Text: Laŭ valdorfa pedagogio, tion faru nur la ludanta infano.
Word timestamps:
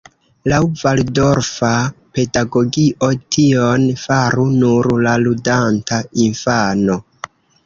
Laŭ 0.51 0.59
valdorfa 0.83 1.69
pedagogio, 2.17 3.11
tion 3.37 3.85
faru 4.05 4.47
nur 4.57 4.91
la 5.05 5.15
ludanta 5.27 6.03
infano. 6.27 6.99